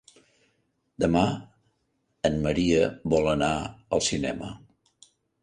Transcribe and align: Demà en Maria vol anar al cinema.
Demà 1.03 1.21
en 2.31 2.39
Maria 2.47 2.81
vol 3.15 3.31
anar 3.35 3.51
al 3.99 4.05
cinema. 4.09 4.51